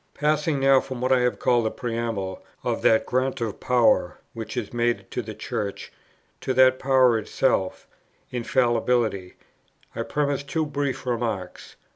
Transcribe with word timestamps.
Passing 0.15 0.59
now 0.61 0.79
from 0.79 0.99
what 0.99 1.11
I 1.11 1.19
have 1.19 1.37
called 1.37 1.63
the 1.63 1.69
preamble 1.69 2.43
of 2.63 2.81
that 2.81 3.05
grant 3.05 3.39
of 3.39 3.59
power, 3.59 4.17
which 4.33 4.57
is 4.57 4.73
made 4.73 5.11
to 5.11 5.21
the 5.21 5.35
Church, 5.35 5.91
to 6.39 6.55
that 6.55 6.79
power 6.79 7.19
itself, 7.19 7.85
Infallibility, 8.31 9.35
I 9.95 10.01
premise 10.01 10.41
two 10.41 10.65
brief 10.65 11.05
remarks: 11.05 11.75
1. 11.81 11.89